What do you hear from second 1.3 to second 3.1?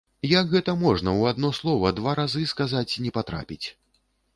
адно слова два разы сказаць